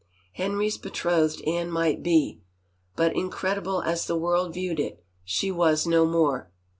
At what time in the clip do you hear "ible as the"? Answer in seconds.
3.61-4.17